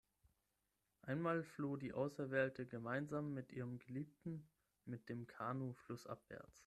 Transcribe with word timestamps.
Einmal 1.03 1.43
floh 1.43 1.77
die 1.77 1.93
Auserwählte 1.93 2.65
gemeinsam 2.65 3.35
mit 3.35 3.51
ihrem 3.51 3.77
Geliebten 3.77 4.49
mit 4.85 5.09
dem 5.09 5.27
Kanu 5.27 5.73
flussabwärts. 5.73 6.59